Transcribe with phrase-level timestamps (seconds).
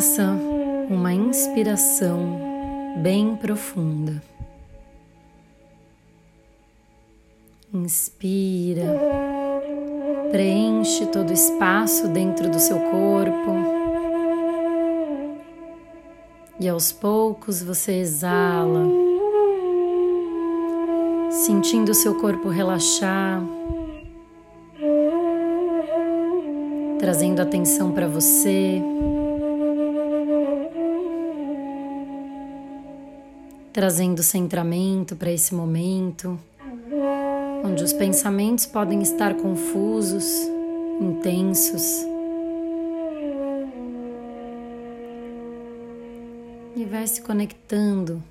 [0.00, 0.34] Faça
[0.88, 2.40] uma inspiração
[3.02, 4.22] bem profunda.
[7.70, 8.98] Inspira,
[10.30, 13.50] preenche todo o espaço dentro do seu corpo.
[16.58, 18.86] E aos poucos você exala,
[21.30, 23.42] sentindo o seu corpo relaxar.
[27.00, 28.80] trazendo atenção para você,
[33.72, 36.38] trazendo centramento para esse momento,
[37.64, 40.26] onde os pensamentos podem estar confusos,
[41.00, 42.04] intensos.
[46.74, 48.22] E vai se conectando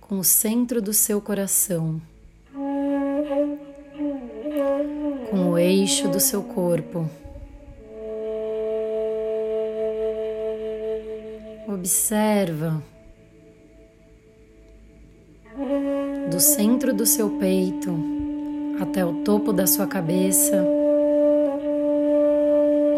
[0.00, 2.00] com o centro do seu coração,
[5.30, 7.08] com o eixo do seu corpo.
[11.66, 12.82] Observa
[16.42, 17.96] centro do seu peito
[18.80, 20.62] até o topo da sua cabeça,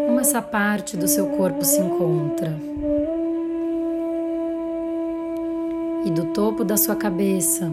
[0.07, 2.59] como essa parte do seu corpo se encontra.
[6.05, 7.71] E do topo da sua cabeça,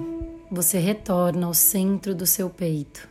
[0.51, 3.09] você retorna ao centro do seu peito.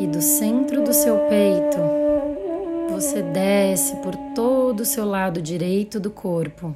[0.00, 1.78] E do centro do seu peito,
[2.90, 6.74] você desce por todo o seu lado direito do corpo,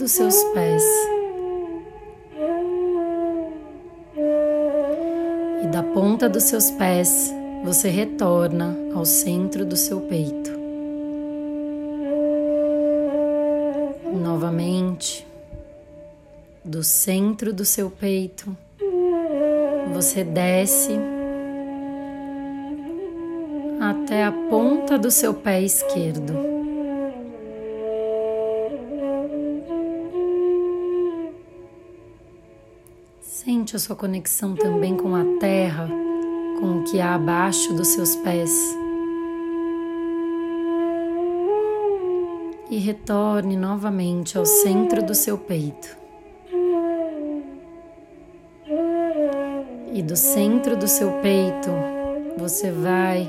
[0.00, 0.82] dos seus pés.
[5.62, 7.30] E da ponta dos seus pés,
[7.62, 10.58] você retorna ao centro do seu peito.
[14.10, 15.26] Novamente,
[16.64, 18.56] do centro do seu peito,
[19.92, 20.98] você desce
[23.78, 26.49] até a ponta do seu pé esquerdo.
[33.50, 35.88] Sente a sua conexão também com a terra,
[36.60, 38.52] com o que há abaixo dos seus pés.
[42.70, 45.96] E retorne novamente ao centro do seu peito.
[49.92, 51.70] E do centro do seu peito,
[52.38, 53.28] você vai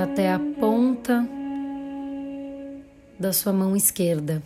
[0.00, 1.28] até a ponta
[3.18, 4.40] da sua mão esquerda.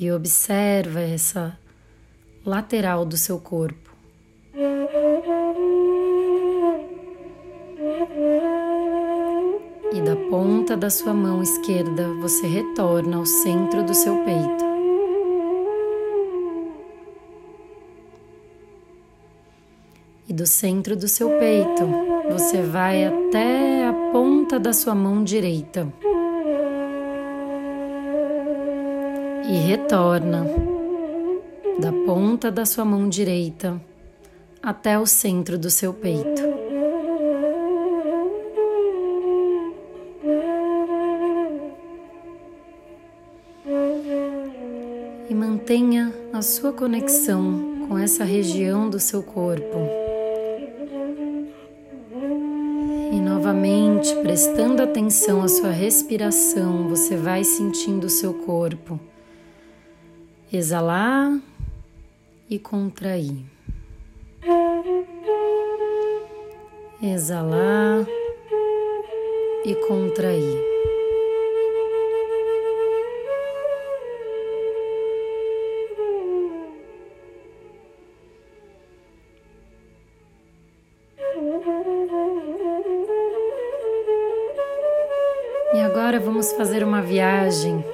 [0.00, 1.58] E observa essa
[2.46, 3.90] lateral do seu corpo.
[9.92, 14.64] E da ponta da sua mão esquerda você retorna ao centro do seu peito.
[20.28, 21.84] E do centro do seu peito,
[22.30, 25.92] você vai até a ponta da sua mão direita.
[29.48, 30.46] E retorna
[31.80, 33.80] da ponta da sua mão direita
[34.62, 36.42] até o centro do seu peito.
[45.28, 49.78] E mantenha a sua conexão com essa região do seu corpo.
[53.38, 59.00] Novamente, prestando atenção à sua respiração, você vai sentindo o seu corpo.
[60.50, 61.38] Exalar
[62.48, 63.44] e contrair.
[67.02, 68.06] Exalar
[69.66, 70.58] e contrair.
[85.74, 87.84] E agora vamos fazer uma viagem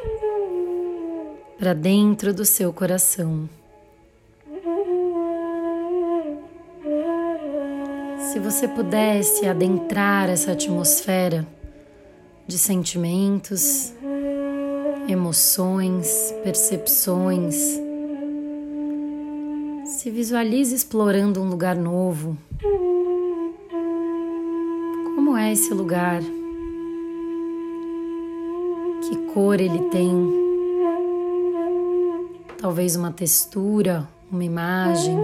[1.65, 3.49] para dentro do seu coração.
[8.19, 11.47] Se você pudesse adentrar essa atmosfera
[12.47, 13.95] de sentimentos,
[15.09, 17.55] emoções, percepções,
[19.87, 22.37] se visualize explorando um lugar novo.
[25.15, 26.21] Como é esse lugar?
[29.09, 30.44] que cor ele tem,
[32.65, 35.15] talvez uma textura, uma imagem.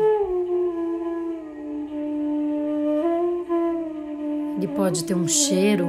[4.59, 5.89] Ele pode ter um cheiro,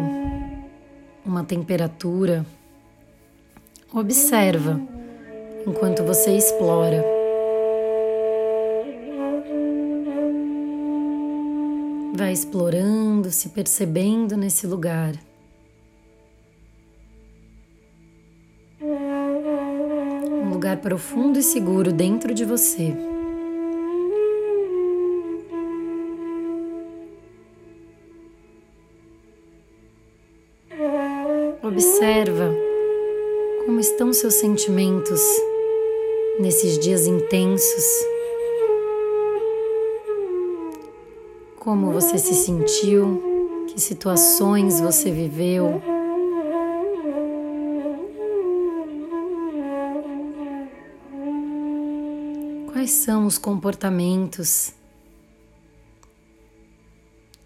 [1.25, 2.45] uma temperatura.
[3.93, 4.79] Observa
[5.67, 7.03] enquanto você explora.
[12.13, 15.15] vai explorando, se percebendo nesse lugar.
[20.41, 22.93] Um lugar profundo e seguro dentro de você.
[31.61, 32.51] Observa
[33.65, 35.21] como estão seus sentimentos
[36.39, 37.85] nesses dias intensos.
[41.59, 43.21] Como você se sentiu,
[43.67, 45.81] que situações você viveu.
[52.71, 54.73] Quais são os comportamentos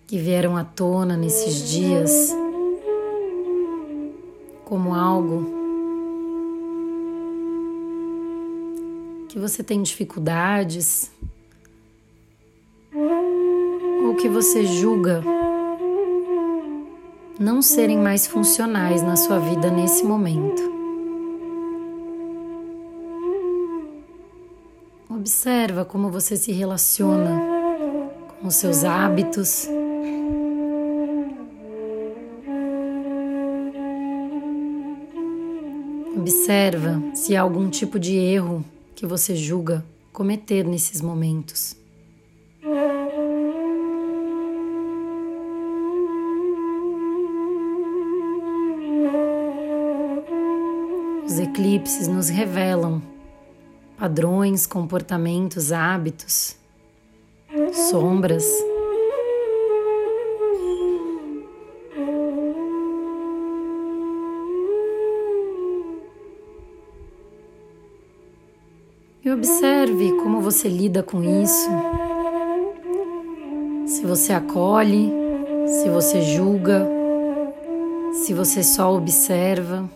[0.05, 2.31] que vieram à tona nesses dias
[4.63, 5.45] como algo
[9.27, 11.11] que você tem dificuldades
[14.03, 15.23] ou que você julga
[17.39, 20.74] não serem mais funcionais na sua vida nesse momento.
[25.25, 27.41] Observa como você se relaciona
[28.39, 29.67] com os seus hábitos.
[36.15, 38.63] Observa se há algum tipo de erro
[38.95, 39.83] que você julga
[40.13, 41.75] cometer nesses momentos.
[51.25, 53.14] Os eclipses nos revelam
[53.97, 56.55] padrões, comportamentos, hábitos,
[57.89, 58.45] sombras.
[69.23, 71.69] E observe como você lida com isso.
[73.87, 75.11] Se você acolhe,
[75.67, 76.87] se você julga,
[78.13, 79.89] se você só observa.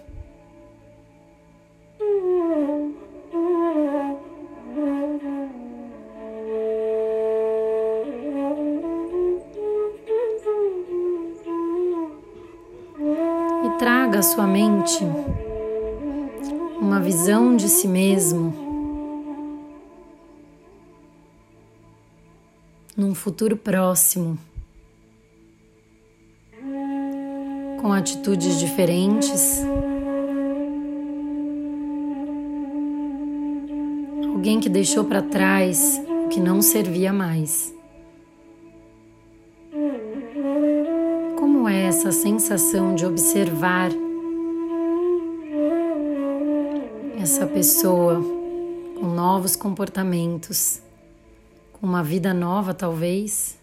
[14.29, 15.03] Sua mente
[16.79, 18.53] uma visão de si mesmo
[22.95, 24.37] num futuro próximo,
[27.81, 29.63] com atitudes diferentes.
[34.31, 37.73] Alguém que deixou para trás o que não servia mais.
[41.35, 43.89] Como é essa sensação de observar
[47.29, 48.15] essa pessoa
[48.99, 50.81] com novos comportamentos?
[51.81, 53.57] uma vida nova, talvez.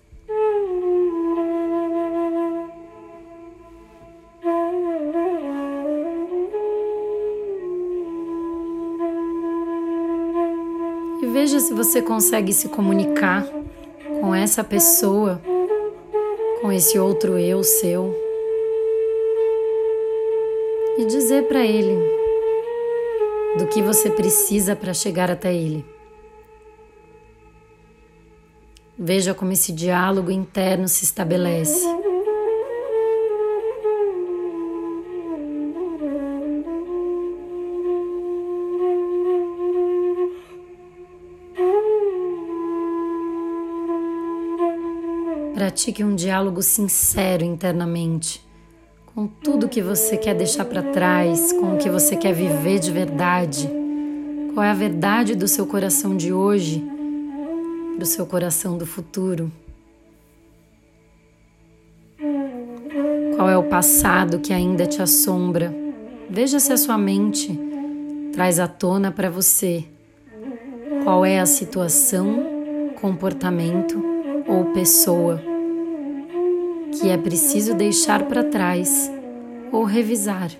[11.21, 13.45] E veja se você consegue se comunicar
[14.21, 15.43] com essa pessoa,
[16.63, 18.15] com esse outro eu seu,
[20.97, 22.16] e dizer para ele
[23.59, 25.85] do que você precisa para chegar até ele.
[28.99, 31.87] Veja como esse diálogo interno se estabelece.
[45.55, 48.46] Pratique um diálogo sincero internamente,
[49.17, 52.93] com tudo que você quer deixar para trás, com o que você quer viver de
[52.93, 53.67] verdade.
[54.53, 56.85] Qual é a verdade do seu coração de hoje?
[57.97, 59.51] para o seu coração do futuro?
[63.37, 65.75] Qual é o passado que ainda te assombra?
[66.29, 67.59] Veja se a sua mente
[68.35, 69.83] traz à tona para você
[71.05, 73.99] qual é a situação, comportamento
[74.47, 75.41] ou pessoa
[77.01, 79.11] que é preciso deixar para trás
[79.73, 80.51] ou revisar.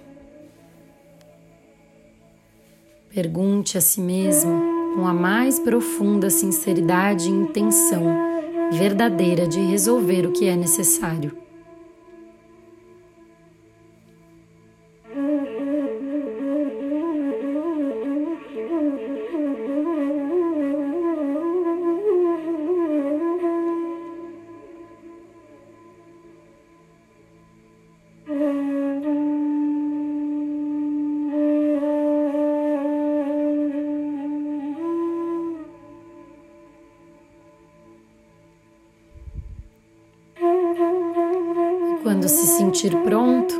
[3.09, 8.05] Pergunte a si mesmo com a mais profunda sinceridade e intenção
[8.73, 11.46] verdadeira de resolver o que é necessário.
[42.57, 43.55] Sentir pronto,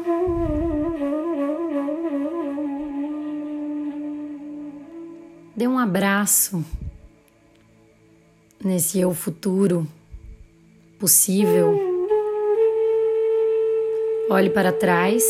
[5.55, 6.65] dê um abraço
[8.65, 9.87] nesse eu futuro
[10.99, 11.79] possível.
[14.31, 15.25] Olhe para trás,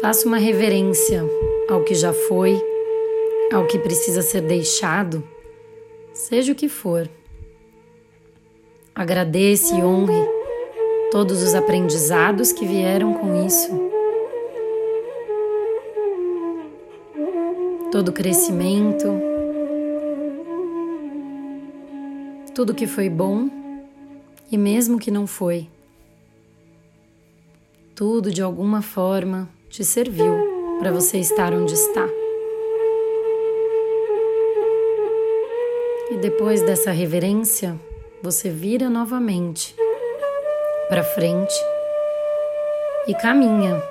[0.00, 1.22] faça uma reverência
[1.68, 2.60] ao que já foi,
[3.52, 5.22] ao que precisa ser deixado,
[6.12, 7.08] seja o que for.
[8.94, 10.41] Agradeça e honre
[11.12, 13.68] todos os aprendizados que vieram com isso.
[17.92, 19.08] Todo o crescimento,
[22.54, 23.50] tudo que foi bom
[24.50, 25.68] e mesmo que não foi.
[27.94, 30.32] Tudo de alguma forma te serviu
[30.78, 32.08] para você estar onde está.
[36.10, 37.78] E depois dessa reverência,
[38.22, 39.81] você vira novamente
[40.92, 41.54] para frente
[43.08, 43.82] e caminha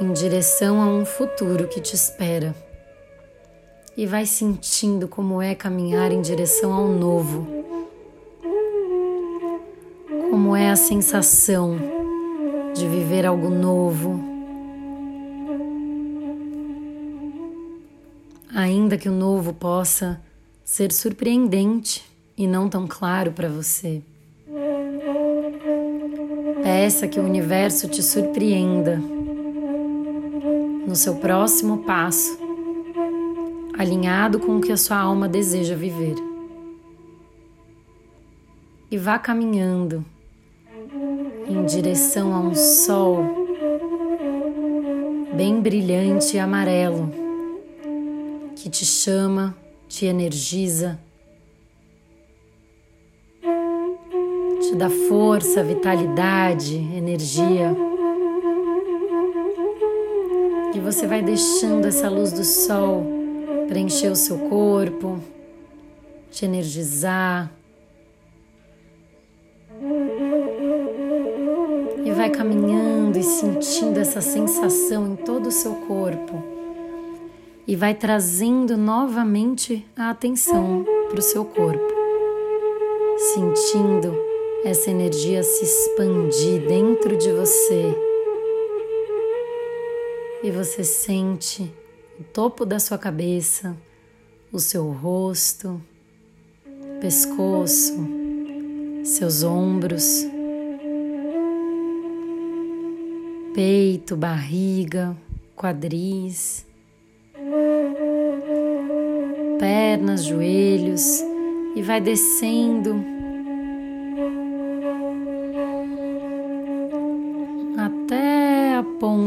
[0.00, 2.54] em direção a um futuro que te espera.
[3.96, 7.44] E vai sentindo como é caminhar em direção ao novo.
[10.30, 11.76] Como é a sensação
[12.72, 14.20] de viver algo novo.
[18.54, 20.22] Ainda que o novo possa
[20.64, 22.04] ser surpreendente
[22.38, 24.04] e não tão claro para você.
[26.78, 29.00] Peça que o universo te surpreenda
[30.86, 32.38] no seu próximo passo,
[33.78, 36.16] alinhado com o que a sua alma deseja viver.
[38.90, 40.04] E vá caminhando
[41.48, 43.24] em direção a um sol
[45.34, 47.10] bem brilhante e amarelo
[48.54, 49.56] que te chama,
[49.88, 51.00] te energiza
[54.76, 57.74] te dá força, vitalidade, energia.
[60.74, 63.06] E você vai deixando essa luz do sol
[63.66, 65.18] preencher o seu corpo,
[66.30, 67.50] te energizar.
[72.04, 76.42] E vai caminhando e sentindo essa sensação em todo o seu corpo.
[77.66, 81.92] E vai trazendo novamente a atenção para o seu corpo,
[83.34, 84.35] sentindo
[84.66, 87.94] essa energia se expandir dentro de você.
[90.42, 91.72] E você sente
[92.18, 93.76] o topo da sua cabeça,
[94.52, 95.80] o seu rosto,
[97.00, 97.94] pescoço,
[99.04, 100.26] seus ombros,
[103.54, 105.16] peito, barriga,
[105.54, 106.66] quadris,
[109.60, 111.22] pernas, joelhos
[111.76, 113.15] e vai descendo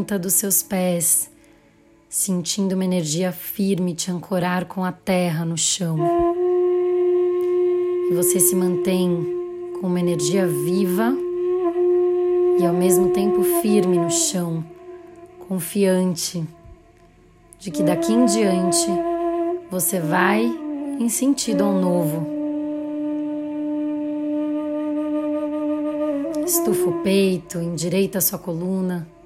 [0.10, 1.30] ponta dos seus pés,
[2.10, 6.00] sentindo uma energia firme te ancorar com a terra no chão.
[8.10, 9.24] E você se mantém
[9.80, 11.16] com uma energia viva
[12.60, 14.66] e ao mesmo tempo firme no chão,
[15.48, 16.44] confiante
[17.60, 18.88] de que daqui em diante
[19.70, 20.44] você vai
[21.00, 22.26] em sentido ao novo.
[26.44, 29.19] Estufa o peito, endireita a sua coluna.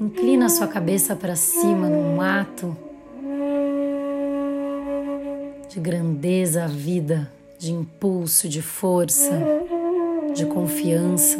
[0.00, 2.76] Inclina sua cabeça para cima num ato
[5.68, 9.30] de grandeza à vida, de impulso, de força,
[10.34, 11.38] de confiança.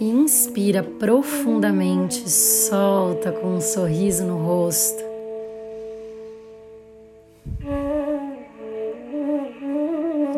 [0.00, 5.02] E inspira profundamente, solta com um sorriso no rosto.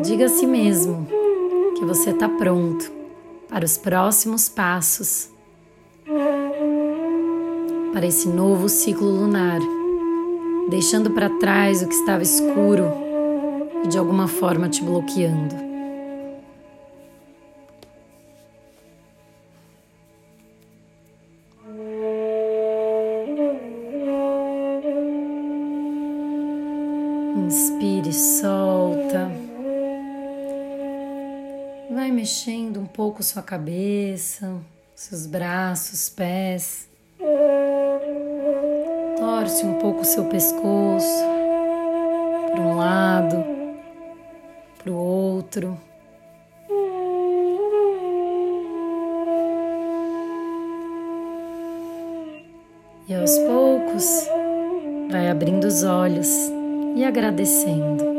[0.03, 1.07] Diga a si mesmo
[1.79, 2.91] que você está pronto
[3.49, 5.29] para os próximos passos
[7.93, 9.61] para esse novo ciclo lunar,
[10.69, 12.85] deixando para trás o que estava escuro
[13.85, 15.55] e de alguma forma te bloqueando.
[27.47, 29.31] Inspire, solta.
[31.93, 34.57] Vai mexendo um pouco sua cabeça,
[34.95, 36.90] seus braços, pés.
[39.41, 41.25] Torce um pouco o seu pescoço
[42.53, 43.43] para um lado,
[44.77, 45.79] para o outro.
[53.09, 54.29] E aos poucos
[55.11, 56.29] vai abrindo os olhos
[56.95, 58.10] e agradecendo.